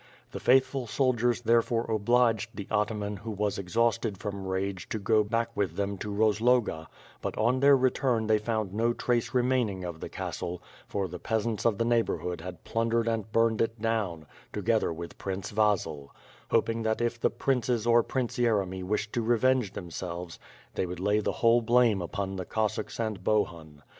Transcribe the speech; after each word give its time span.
The 0.31 0.39
faithful 0.39 0.87
soldiers 0.87 1.41
there 1.41 1.61
fore 1.61 1.83
obliged 1.91 2.55
the 2.55 2.67
ataman 2.71 3.17
who 3.17 3.29
was 3.29 3.59
exhausted 3.59 4.17
from 4.17 4.47
rage 4.47 4.89
to 4.89 4.97
go 4.97 5.23
back 5.23 5.55
with 5.55 5.75
them 5.75 5.99
to 5.99 6.07
Eozloga, 6.11 6.87
but 7.21 7.37
on 7.37 7.59
their 7.59 7.77
return 7.77 8.25
they 8.25 8.39
found 8.39 8.73
no 8.73 8.93
trace 8.93 9.35
remaining 9.35 9.83
of 9.83 9.99
the 9.99 10.09
castle, 10.09 10.59
for 10.87 11.07
the 11.07 11.19
peasants 11.19 11.65
of 11.67 11.77
the 11.77 11.85
neighborhood 11.85 12.41
had 12.41 12.63
plundered 12.63 13.07
and 13.07 13.31
burned 13.31 13.61
it 13.61 13.79
down, 13.79 14.25
together 14.51 14.91
with 14.91 15.19
Prince 15.19 15.51
Vasil; 15.51 16.09
hoping 16.49 16.81
that 16.81 16.99
if 16.99 17.19
the 17.19 17.29
princes 17.29 17.85
or 17.85 18.01
Prince 18.01 18.39
Yeremy 18.39 18.83
wished 18.83 19.13
to 19.13 19.21
revenge 19.21 19.73
themselves 19.73 20.39
they 20.73 20.87
would 20.87 20.99
lay 20.99 21.19
the 21.19 21.25
270 21.25 21.29
WITH 21.29 21.29
FIRE 21.29 21.51
AND 21.51 21.51
SWORD, 21.51 21.51
271 21.51 21.51
whole 21.51 21.61
blame 21.61 22.01
upon 22.01 22.35
the 22.37 22.45
Cossacks 22.45 22.99
and 22.99 23.23
Bohun. 23.23 23.83